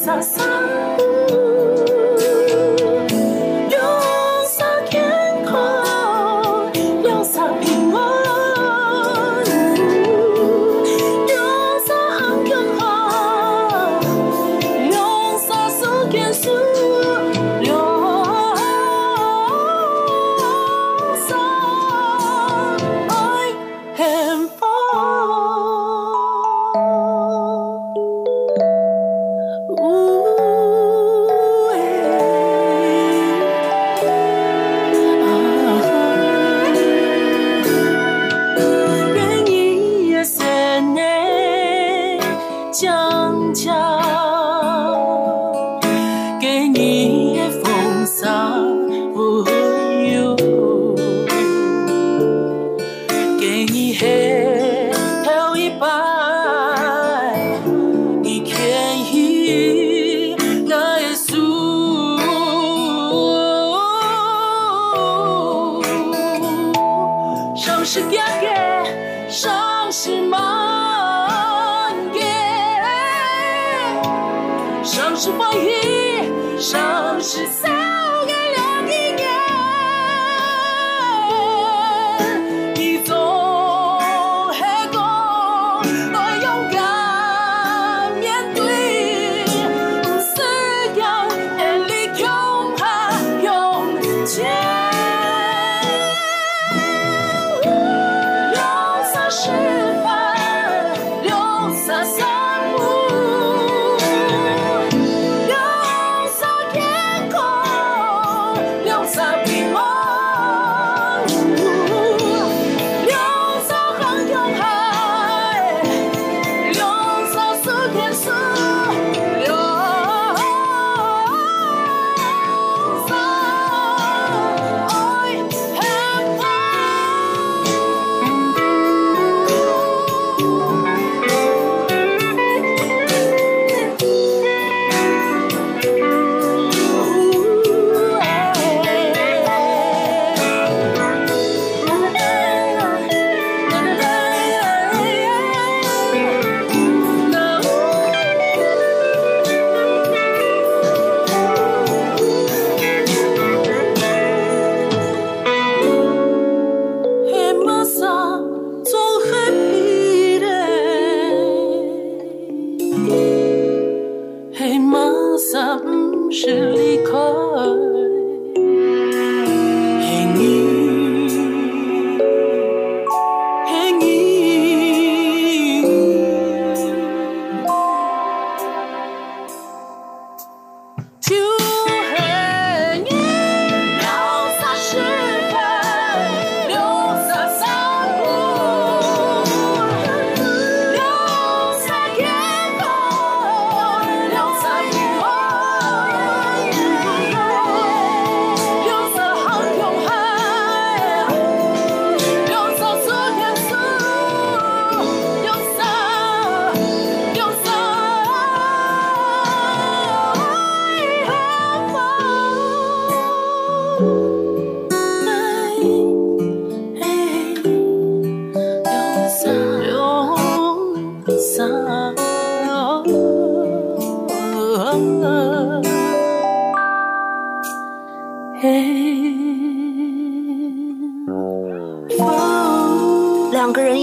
[0.10, 0.49] 用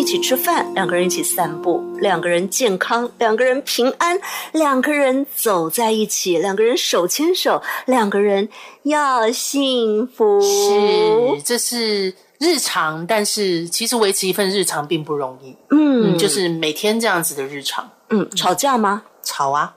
[0.07, 4.19] 起吃饭，两个人一起散步，两个人健康，两个人平安，
[4.53, 8.49] 两个人走在一起，两个人手牵手，两个人
[8.85, 10.41] 要幸福。
[10.41, 15.51] 是，这是日常，但是其实维持一份日常并不容易。
[15.71, 17.91] 嗯嗯，就是每天这样子的日常。
[18.11, 19.03] 嗯，吵架吗？
[19.27, 19.75] 吵啊，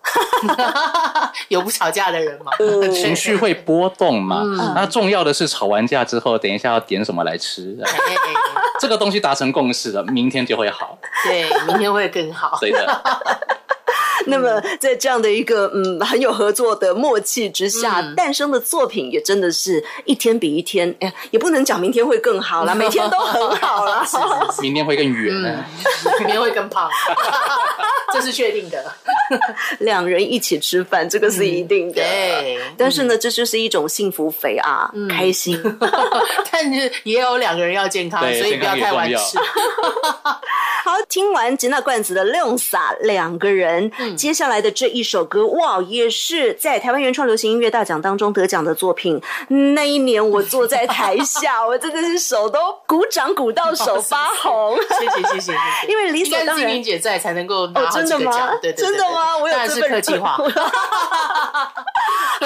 [1.49, 2.51] 有不吵架的人吗？
[2.93, 4.43] 情绪会波动嘛。
[4.45, 7.91] 嗯那重要的是吵完架之后，等一下要点什么来吃， 哎
[8.79, 10.97] 这个东西达成共识了，明天就会好。
[11.25, 12.57] 对，明天会更好。
[12.61, 13.01] 对的。
[14.29, 24.05] 那么在这样的一个嗯很有合作的默契之下，诞生的作品也真的是一天比一天，哎，也不能讲明天会更好了，每天都很好了，
[24.61, 25.33] 明天会更远，
[26.19, 26.89] 明天会更胖，
[28.13, 28.83] 这是确定的。
[29.79, 31.95] 两人一起吃饭，这个是一定的。
[31.95, 35.61] 对，但是呢，这就是一种幸福肥啊，开心。
[36.51, 39.37] 但是也有两个人要健康，所以不要太晚吃。
[40.83, 49.21] 好，听完吉娜罐子的《亮撒》，两个人接下来的这一首歌，哇，也是在台湾原创流行音乐大奖当中得奖的作品。
[49.47, 54.77] 那一年我坐在台下，我真的是手都鼓掌鼓到手发红。
[54.99, 55.57] 谢谢谢谢谢谢，
[55.87, 58.59] 因为理所当然，金姐在才能够拿好几个奖。
[58.61, 59.37] 对真的吗？
[59.37, 60.37] 我有这份计划。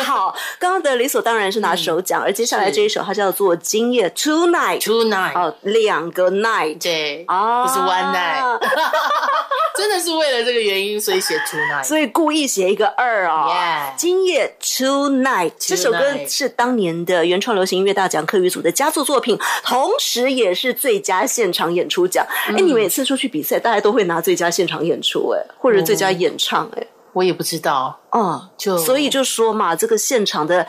[0.05, 7.33] 好，刚刚的理所当然是拿手奖，而接下来这一首它叫做《今夜 Two Night》，Two Night 哦，两个 Night，对，不
[7.67, 8.59] 是 One Night，
[9.75, 13.51] 真的是为了这个原因，所以写 Two 所以故意写一个二哦。
[13.97, 22.25] 今夜 Two Night 这首歌是当年的原创流行音乐大奖课余组的佳作作品，同时也是最佳现场演出奖。
[22.47, 26.87] 哎，你每次出去比赛，大家都会拿最佳现场演出，哎，或者最佳演唱，哎。
[27.13, 30.65] 我也不知道，哦，就所以就说嘛，这个现场的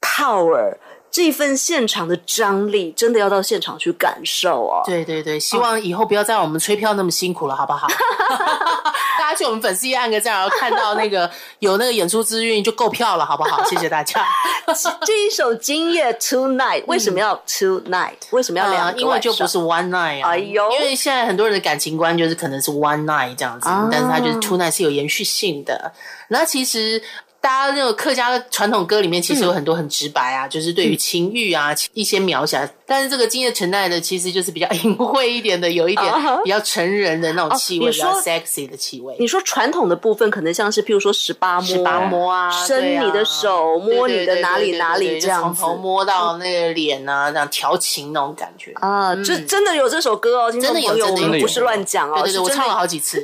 [0.00, 0.76] power。
[1.10, 4.80] 这份现场的张力，真的要到现场去感受哦。
[4.86, 7.86] 对对对，希望以后不要再让我们吹票那么辛苦了，好不好？
[9.32, 11.30] 大家去我们粉丝页按个赞，然后看到那个
[11.60, 13.64] 有那个演出资讯就购票了，好不好？
[13.64, 14.22] 谢谢大家。
[15.06, 18.16] 这一首《今夜 Two Night》为什么要 Two Night？
[18.30, 18.94] 为什么要两？
[18.98, 20.32] 因为就不是 One Night 啊。
[20.32, 25.92] 哎呦，因为现在很多人的感情观就是可能是 One Night 这样子，但是它就是 Two Night 是有延续性的。
[26.28, 27.02] 那其实。
[27.42, 32.70] 大家那个客家的传统歌里面，其实有很多很直白啊，就是对于情欲啊一些描写。
[32.86, 36.14] 但是这个今夜承奈的，其实就是比较隐晦一点的，有一点
[36.44, 39.16] 比较成人的那种气味，比较 sexy 的气味。
[39.18, 53.20] 你说传统的部分，可能像是譬如说十八摸、十八摸啊，伸你的手，摸你的哪里哪里这样子，从头摸到那个脸啊，这样调情那种感觉啊，这真的有这首歌哦，真的有，我们不是乱讲哦，对对对，我唱了好几次，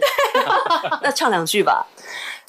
[1.02, 1.86] 那唱两句吧。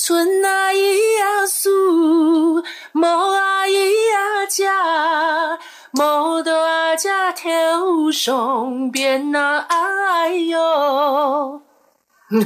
[0.02, 5.60] 春啊伊呀树，木啊伊呀家，
[5.92, 11.62] 木头啊家跳上边啊哎哟。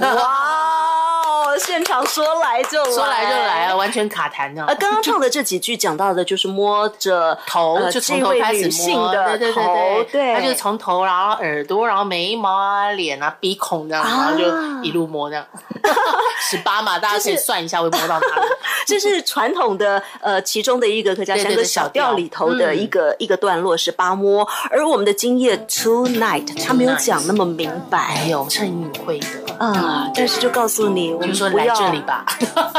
[0.02, 1.58] 哇哦！
[1.60, 4.64] 现场说来就来，说来就来啊，完全卡痰呢。
[4.68, 14.46] 呃，刚刚唱的这几句讲到的就是摸着头，就从头开始摸的头，对，他就是从头，然后耳朵，然后眉毛啊、脸啊、鼻孔这样，然后就
[14.84, 15.46] 一路摸这样。
[16.50, 18.48] 十八嘛，大家可以算一下会摸到哪里。
[18.88, 24.48] 这是传统的呃，其中的一个客家山歌小调里头的一个一个段落，十八摸。
[24.70, 29.28] 而我们的今夜 Two Night，他没有讲那么明白，没有趁隐晦的
[29.74, 32.26] 啊但是就告诉你我们说来这里吧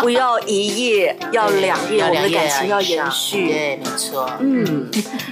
[0.01, 4.89] 不要一夜要两夜我们的感情要延续对没错嗯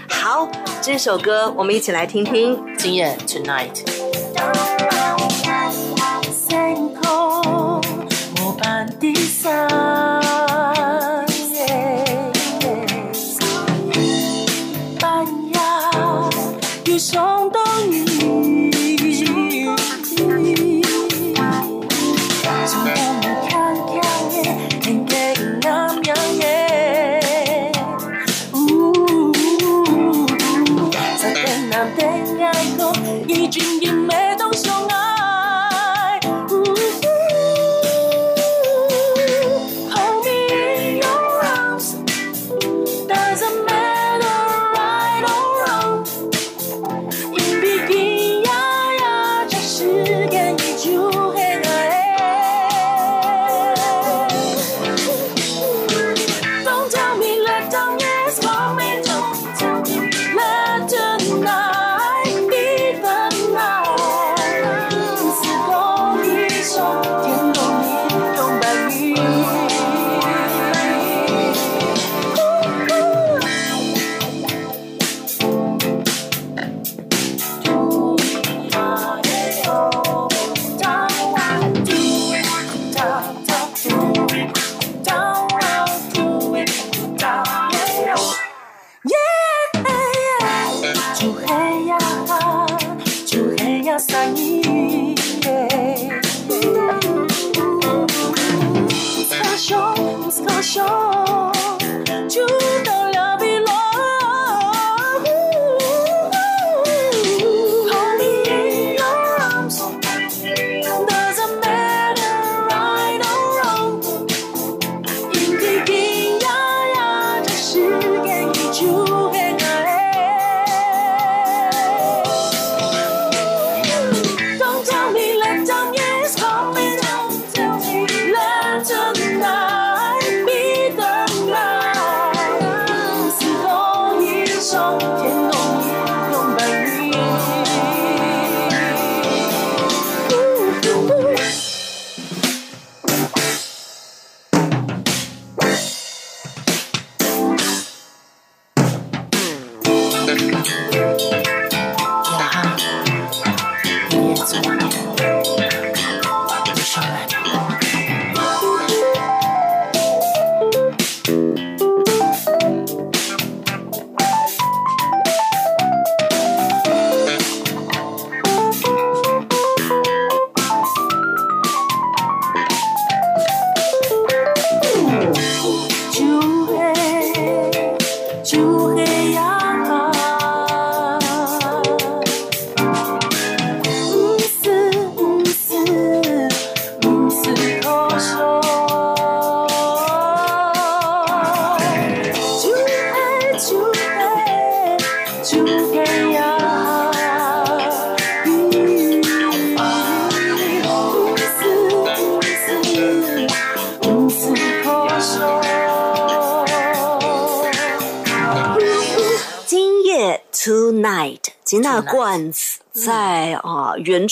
[0.09, 0.49] 好
[0.81, 3.71] 这首歌我们一起来听听今夜 tonight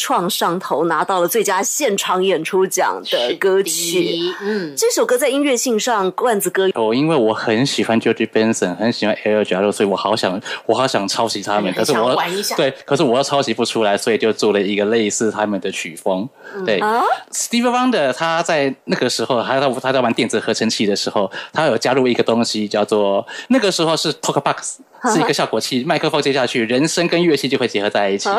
[0.00, 4.16] 创上头拿到了最佳现场演出奖的歌曲。
[4.40, 12.56] 嗯，这首歌在音乐性上，罐子哥哦，因为我很喜欢 George Benson，很喜欢 Air j a r 所以我好想，我好想抄袭他们，可是我玩一下。
[12.56, 16.26] 对，可是我又抄袭不出来，所以就做了一个类似他们的曲风。
[16.64, 24.78] 对、啊？S t e v e Wonder 他在那个时候，他在他在玩电子合成器的时候，他有加入一个东西叫做那个时候是 Talk Box，
[25.12, 28.30] 是一个效果器，麦克风接下去，人声跟乐器就会结合在一起。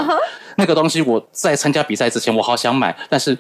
[0.58, 3.38] 那个东西我在参加比赛之前，我好想买，但是。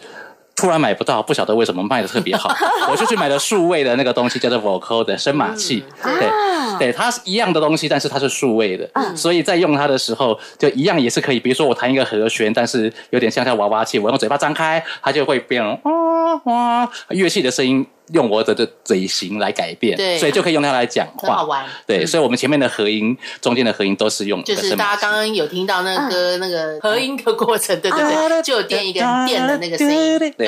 [0.53, 2.53] 突然买不到，不晓得为什么卖的特别好，
[2.91, 5.83] 我就去买了数位的那个东西，叫做 Vocal 的声码器。
[6.03, 6.29] 对，
[6.77, 11.39] 对，它是一样的东西，但是它是数位的，所以在用它的时候，就一样也是可以。
[11.39, 21.35] 比如说我弹一个和弦，但是有点像像娃娃器，我用嘴巴张开，它就会变哇哇，乐器的声音用我的的嘴型来改变，对所以就可以用它来讲话。
[21.35, 21.63] 好玩。
[21.85, 30.47] 对，所以我们前面的合音、中间的合音都是用就是大家刚刚有听到那个歌那个合音的过程，对对对，就有垫一个很电的那个声音，对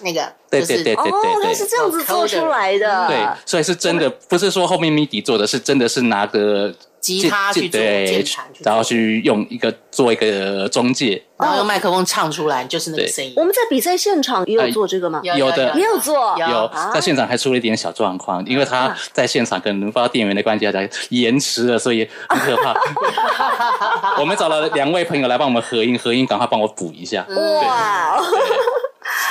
[0.00, 1.68] 那个对就是对对对哦，对对它是。
[1.68, 3.06] 这样子做出来的。
[3.06, 13.32] 对，所以是真的，不是说后面 MIDI 做的，是真的是拿个吉他去做对键盘然后去用一个做一个中介，然后用麦克风唱出来，就是那个声音。
[13.36, 15.20] 我们在比赛现场也有做这个吗？
[15.22, 16.36] 有有的也有做。
[16.38, 22.74] 有在现场还出了一点小状况，因为他在现场可能不知道店员的关系，他在延迟了，所以很可怕。
[24.20, 28.20] 我们找了两位朋友来帮我们合音，合音赶快帮我补一下，哇，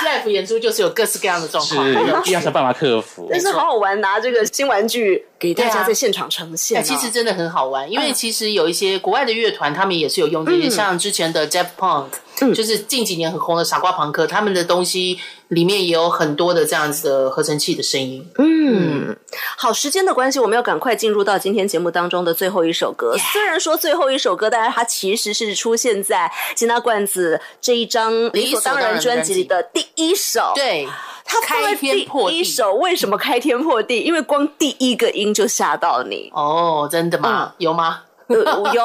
[0.08, 3.28] live 演出就是有各式各样的状况，是要想办法克服。
[3.30, 6.82] 但是好好玩，拿这个新玩具给大家在现场呈现啊，啊。
[6.82, 12.06] 其实真的很好玩，嗯因为其实有一些国外的乐团，他们也是有用这些，像之前的 Jeff Punk，
[12.40, 15.18] 嗯就是近几年很红的傻瓜朋克，他们的东西
[15.48, 18.24] 里面也有很多的这样子的合成器的声音。
[18.38, 19.16] 嗯，
[19.56, 23.16] 好，时间的关系，我们要赶快进入到今天节目当中的最后一首歌。
[23.32, 30.86] 虽然说最后一首歌，但是它其实是出现在吉娜罐子这一张理所当然专辑里的第一首。，对，
[31.24, 34.00] 他开天破地第一首，为什么开天破地？
[34.00, 36.30] 因为光第一个音就吓到你。
[36.32, 37.52] 哦，真的吗？
[37.58, 38.02] 有吗？
[38.28, 38.82] 呃有，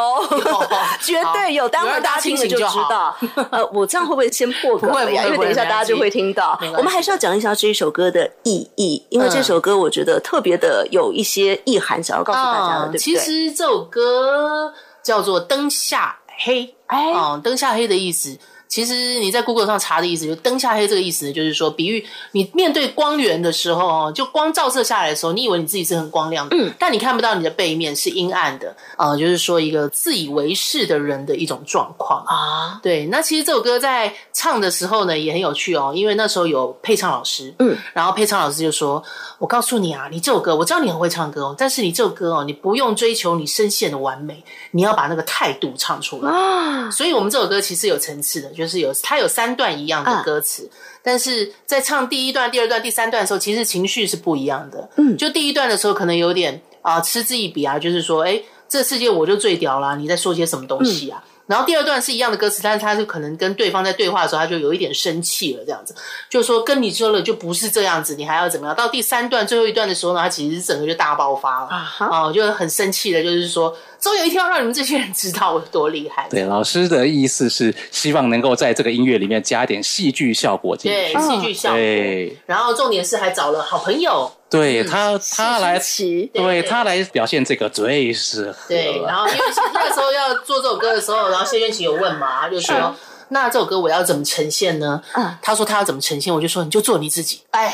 [1.02, 1.68] 绝对有。
[1.70, 3.18] 待会大家儿大家听了就知清醒就好道。
[3.52, 5.24] 呃，我这样会不会先破格了呀？
[5.26, 6.58] 因为等一下大家就会听到。
[6.78, 12.98] 我们还是要讲一下这一首歌的意义，因为这首歌我觉得特别的有一些意涵，想要告诉大家的，对不对？
[12.98, 18.38] 嗯其实这首歌叫做《灯下黑》，哎哦，灯下黑的意思。
[18.74, 32.26] 其实你在 Google 上查的意思，就灯下黑这个意思，就是说，比喻你面对光源的时候，哦，就光照射下来的时候，你以为你自己是很光亮的，嗯，但你看不到你的背面是阴暗的，呃，就是说一个自以为是的人的一种状况。
[32.26, 39.04] 啊，对，那其实这首歌在唱的时候呢，也很有趣哦，因为那时候有配唱老师，嗯，然后配唱老师就说
[39.38, 46.32] ：“我告诉你啊，你这首歌，我知道你很会唱歌哦，但是你这首歌哦，你不用追求你声线的完美，你要把那个态度唱出来。
[46.32, 50.70] 啊，所以我们这首歌其实有层次的，就是有它有三段一样的歌词，
[51.02, 54.90] 但是在唱第一段、第二段、第三段的时候，其实情绪是不一样的。
[54.98, 61.24] 嗯就第一段的时候，可能有点啊、嗤之以鼻啊，就是说，哎，这世界我就最屌啦，你在说些什么东西啊？
[61.46, 65.94] 然后第二段是一样的歌词，但是他就可能跟对方在对话的时候，他就有一点生气了，这样子，
[66.30, 68.76] 就是说跟你说了就不是这样子，你还要怎么样？
[68.76, 76.28] 到第三段最后一段的时候呢，他其实整个就大爆发了啊哈哦，就很生气的，就是说，总有一天要让你们这些人知道我有多厉害。
[76.30, 81.20] 对，老师的意思是希望能够在这个音乐里面加一点戏剧效果进去对，去。
[81.20, 81.78] 戏剧效果。
[81.78, 88.58] 对，然后重点是还找了好朋友，对他，他来，奇对对他来表现这个最适合。
[88.68, 89.40] 对，然后因为
[89.74, 92.96] 那个时候要做这首歌的时候，然后谢元琪有问嘛，他就说。
[93.30, 95.02] 那这首歌我要怎么呈现呢？
[95.16, 97.42] 嗯他说他要怎么呈现，我就说你就做你自己。
[97.50, 97.72] 哎，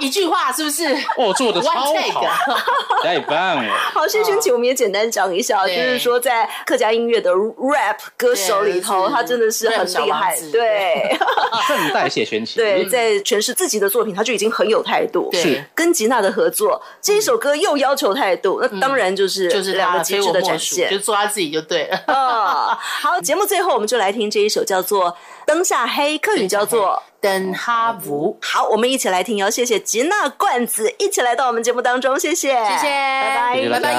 [0.00, 0.84] 一句话是不是？
[1.16, 2.24] 哦，做的 超好，
[3.02, 3.72] 太棒了。
[3.92, 11.16] 好，谢轩琪，我们也简单讲一下，就是说在客家音乐的 rap 歌手里头，他真的是很厉害，对，
[11.68, 15.30] 正代谢轩琪，对，在诠释自己的作品，他就已经很有态度。
[15.32, 15.64] 是。
[15.74, 22.78] 跟吉娜的合作，这一首歌又要求态度，那当然就是就是两个极致的展现，就做他自己就对了。
[22.78, 25.10] 好，节目最后我们就来听这一首叫做
[25.48, 27.02] 《灯下黑》，客语叫做。
[27.20, 29.50] 灯哈无，好，我们一起来听哦。
[29.50, 33.92] 谢谢吉娜罐子一起来到我们节目当中，谢谢，谢谢，拜拜，拜拜。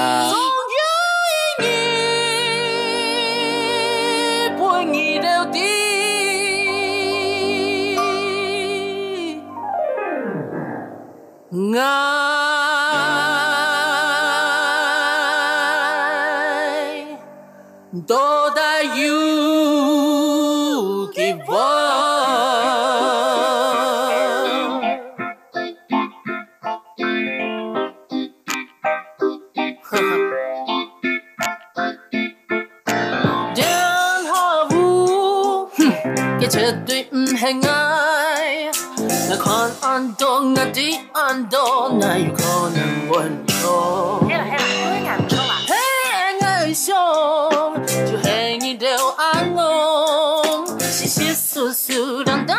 [11.52, 12.59] 绝
[44.28, 45.52] 黑了黑了，不会干，不抽了。
[45.68, 45.74] 黑
[46.46, 46.94] 爱笑，
[47.86, 51.94] 就黑你得我爱侬，嘻嘻笑笑，
[52.24, 52.56] 让咱。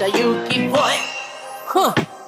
[0.00, 0.96] the Yuki boy.
[1.68, 2.19] Huh.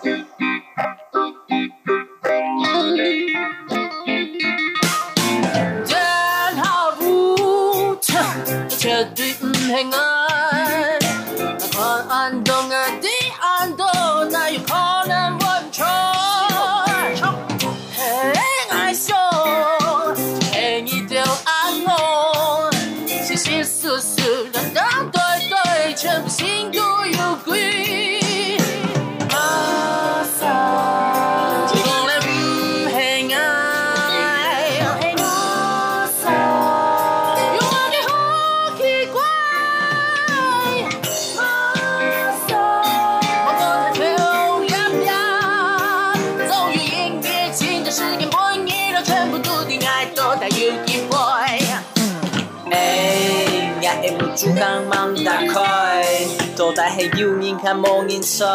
[57.73, 58.51] 남몽인 soy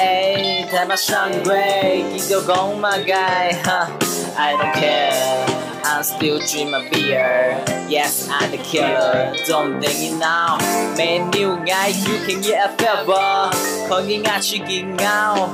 [0.00, 3.86] Ay, 닮았어 I'm great 이거 go my guy huh.
[4.36, 5.61] I don't care
[5.92, 7.62] I still dream of beer.
[7.86, 9.34] Yes, I'm the killer.
[9.46, 10.56] Don't think you now.
[10.96, 13.50] Man, new guy, you can get a fever.
[13.88, 15.50] Không nghĩ ngại chỉ nghĩ ngao.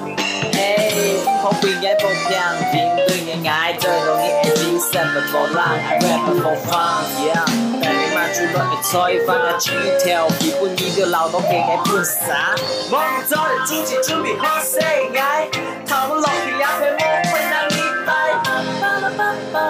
[0.55, 2.63] Hey, không bị ngại bông nhàng.
[2.73, 5.79] Tiếng tôi nghe ngại trời đâu nghĩ em chính sân và vô lang.
[5.91, 7.49] I rap và vô phang, yeah.
[7.83, 9.73] Bạn mà chú lọt chơi và là chỉ
[10.07, 10.29] theo.
[10.41, 12.57] Vì quân nhi đưa lao nó kề ngại buồn xá.
[12.91, 15.49] Mong cho để chú chỉ chuẩn bị hoa xe ngại.
[15.87, 17.28] Thảo lọt thì áp thêm mong.